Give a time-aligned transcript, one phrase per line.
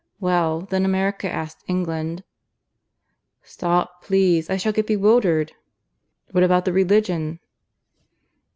[0.19, 2.23] Well, then America asked England"
[3.43, 4.49] "Stop, please.
[4.49, 5.51] I shall get bewildered.
[6.31, 7.39] What about the religion?"